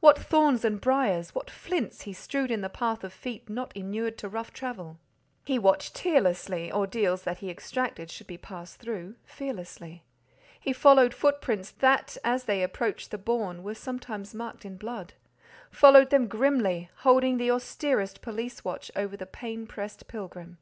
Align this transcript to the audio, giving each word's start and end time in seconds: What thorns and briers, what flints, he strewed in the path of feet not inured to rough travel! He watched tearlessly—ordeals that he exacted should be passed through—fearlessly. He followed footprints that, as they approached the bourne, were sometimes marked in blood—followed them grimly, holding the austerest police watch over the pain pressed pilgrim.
What 0.00 0.18
thorns 0.18 0.62
and 0.62 0.78
briers, 0.78 1.34
what 1.34 1.48
flints, 1.50 2.02
he 2.02 2.12
strewed 2.12 2.50
in 2.50 2.60
the 2.60 2.68
path 2.68 3.02
of 3.02 3.14
feet 3.14 3.48
not 3.48 3.74
inured 3.74 4.18
to 4.18 4.28
rough 4.28 4.52
travel! 4.52 4.98
He 5.46 5.58
watched 5.58 5.94
tearlessly—ordeals 5.94 7.22
that 7.22 7.38
he 7.38 7.48
exacted 7.48 8.10
should 8.10 8.26
be 8.26 8.36
passed 8.36 8.76
through—fearlessly. 8.76 10.04
He 10.60 10.74
followed 10.74 11.14
footprints 11.14 11.70
that, 11.70 12.18
as 12.22 12.44
they 12.44 12.62
approached 12.62 13.10
the 13.10 13.16
bourne, 13.16 13.62
were 13.62 13.72
sometimes 13.74 14.34
marked 14.34 14.66
in 14.66 14.76
blood—followed 14.76 16.10
them 16.10 16.28
grimly, 16.28 16.90
holding 16.96 17.38
the 17.38 17.50
austerest 17.50 18.20
police 18.20 18.62
watch 18.62 18.90
over 18.94 19.16
the 19.16 19.24
pain 19.24 19.66
pressed 19.66 20.06
pilgrim. 20.08 20.58